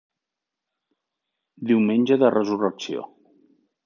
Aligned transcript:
Diumenge 1.71 2.17
de 2.23 2.31
Resurrecció. 2.37 3.05